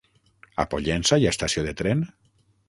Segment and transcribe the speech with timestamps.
[0.63, 2.03] A Pollença hi ha estació de tren?